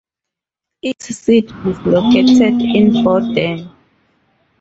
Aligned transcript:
Its 0.81 1.15
seat 1.15 1.45
is 1.63 1.77
located 1.81 2.59
in 2.59 3.03
Boden. 3.03 3.69